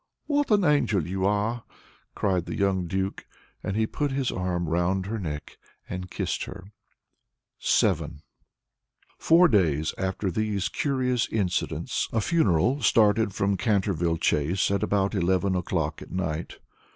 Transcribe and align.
"What 0.25 0.49
an 0.49 0.63
angel 0.63 1.05
you 1.07 1.27
are!" 1.27 1.63
cried 2.15 2.45
the 2.47 2.55
young 2.57 2.87
Duke, 2.87 3.27
and 3.61 3.75
he 3.77 3.85
put 3.85 4.09
his 4.11 4.31
arm 4.31 4.67
round 4.67 5.05
her 5.05 5.19
neck, 5.19 5.59
and 5.87 6.09
kissed 6.09 6.45
her. 6.45 6.63
VII 7.79 8.23
Four 9.19 9.47
days 9.47 9.93
after 9.99 10.31
these 10.31 10.69
curious 10.69 11.27
incidents, 11.31 12.07
a 12.11 12.19
funeral 12.19 12.81
started 12.81 13.35
from 13.35 13.57
Canterville 13.57 14.17
Chase 14.17 14.71
at 14.71 14.81
about 14.81 15.13
eleven 15.13 15.53
o'clock 15.55 16.01
at 16.01 16.09
night. 16.09 16.57